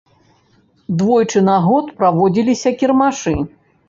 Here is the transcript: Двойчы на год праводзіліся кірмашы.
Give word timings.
Двойчы 1.01 1.43
на 1.49 1.57
год 1.65 1.91
праводзіліся 1.99 2.73
кірмашы. 2.79 3.35